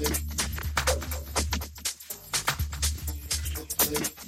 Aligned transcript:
Thank 0.00 0.20
you. 4.08 4.19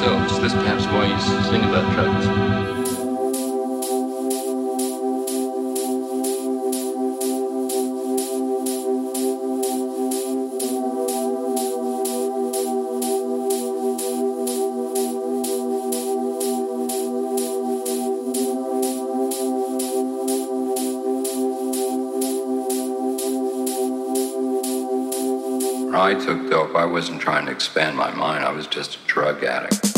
Themselves. 0.00 0.32
Is 0.32 0.40
this 0.40 0.52
perhaps 0.52 0.86
why 0.86 1.06
you 1.06 1.20
sing 1.50 1.64
about 1.64 1.92
drugs? 1.92 2.26
I 25.92 26.14
took 26.14 26.50
dope, 26.50 26.74
I 26.74 26.86
wasn't 26.86 27.20
trying 27.20 27.46
to 27.46 27.52
expand 27.52 27.96
my 27.96 28.12
mind. 28.14 28.44
I 28.44 28.50
was 28.50 28.66
just 28.66 28.96
a 28.96 28.98
drug 29.06 29.44
addict. 29.44 29.89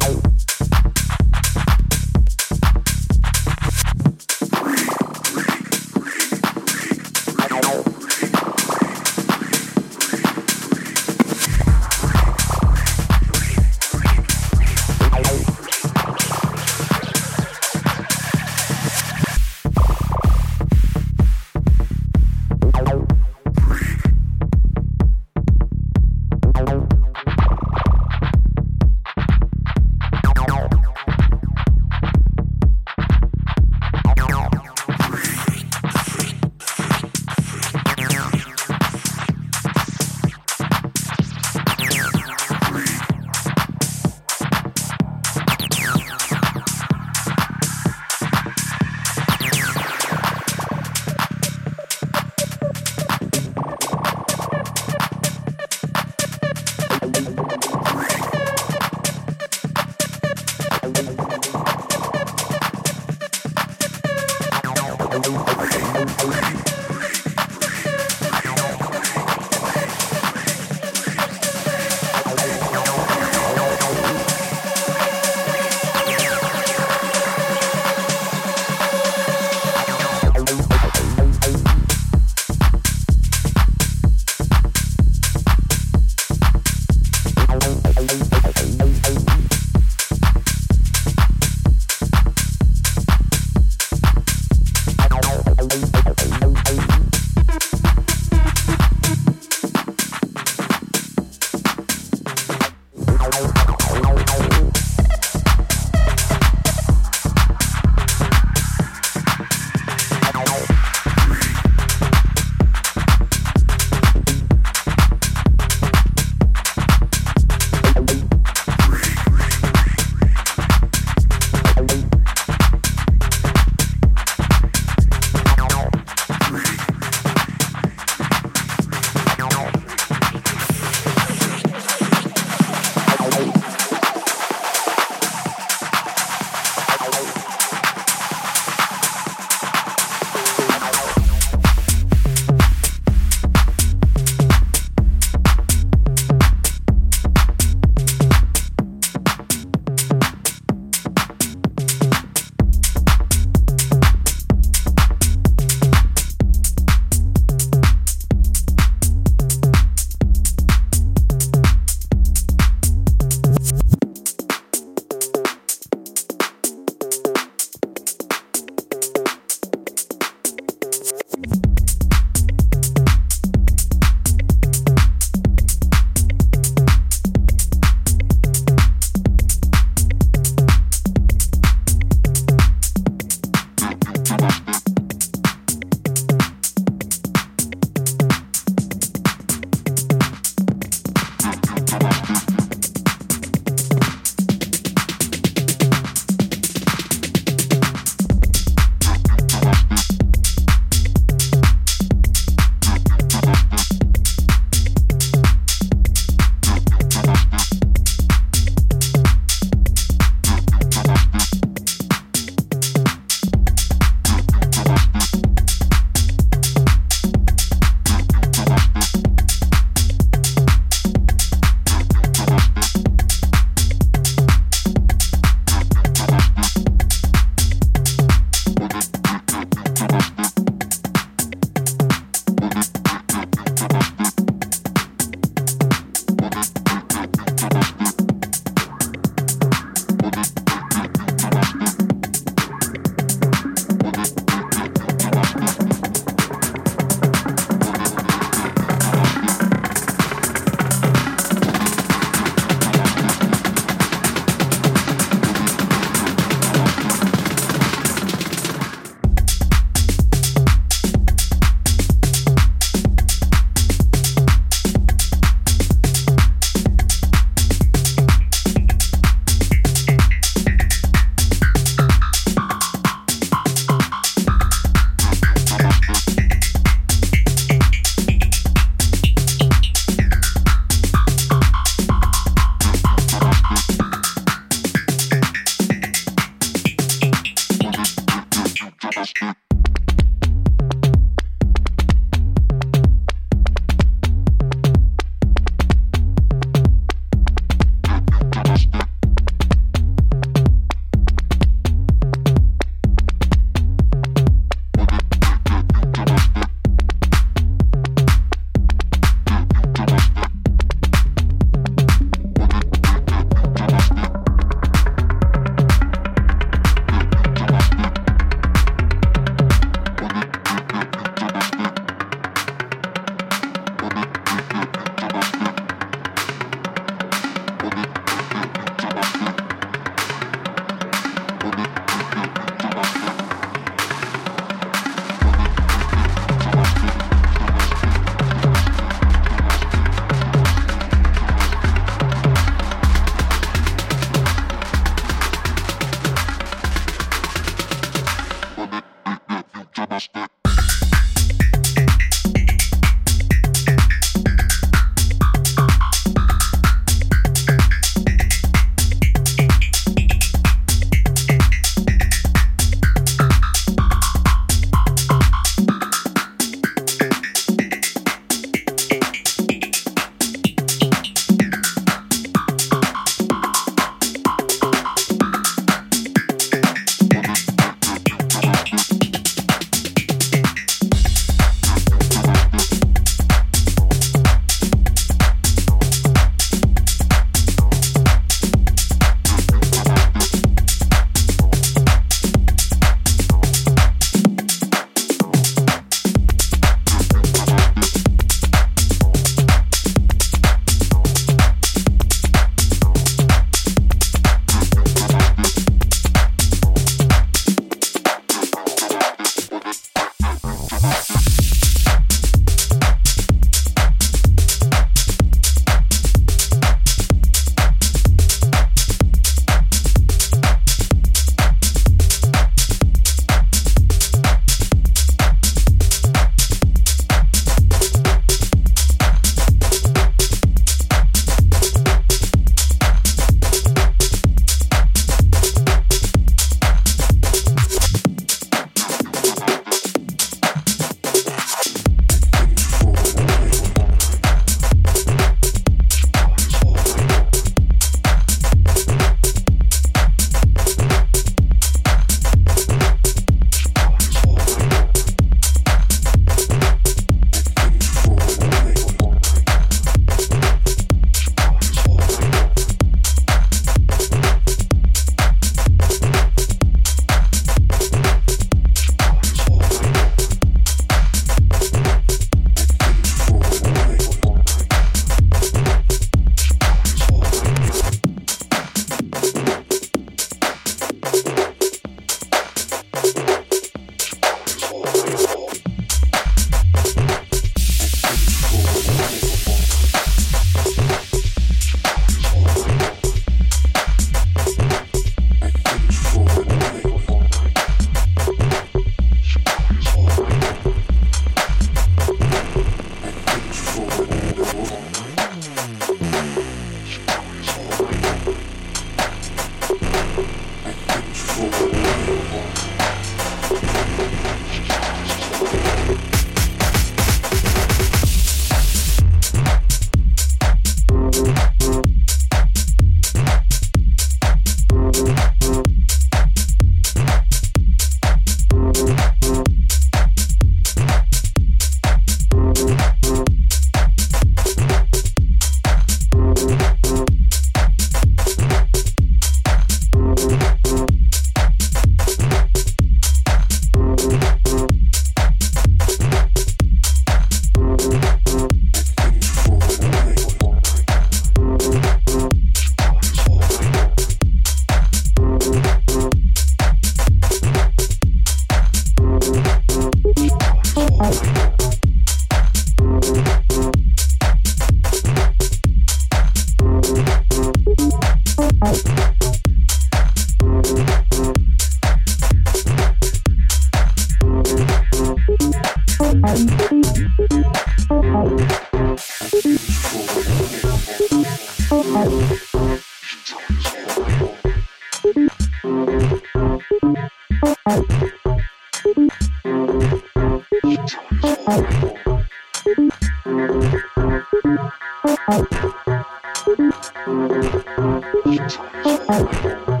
Walk 598.43 599.29
up 599.29 600.00